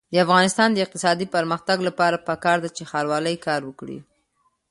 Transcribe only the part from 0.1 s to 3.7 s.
د افغانستان د اقتصادي پرمختګ لپاره پکار ده چې ښاروالي کار